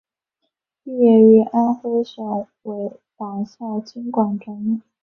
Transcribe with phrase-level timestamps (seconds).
[0.83, 4.81] 毕业于安徽省委党校经管专业。